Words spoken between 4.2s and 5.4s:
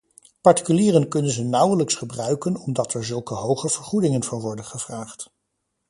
voor worden gevraagd.